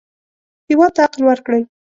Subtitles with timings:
[0.69, 1.63] هېواد ته عقل ورکړئ